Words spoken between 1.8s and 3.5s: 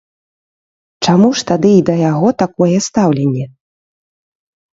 да яго такое стаўленне?